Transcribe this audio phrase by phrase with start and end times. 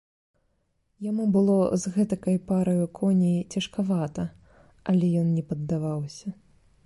[1.09, 4.23] Яму было з гэтакай параю коней цяжкавата,
[4.95, 6.27] але ён не паддаваўся.